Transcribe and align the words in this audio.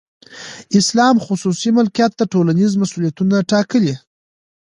اسلام 0.79 1.15
خصوصي 1.25 1.69
ملکیت 1.77 2.11
ته 2.19 2.23
ټولنیز 2.33 2.71
مسولیتونه 2.81 3.35
ټاکي. 3.49 3.93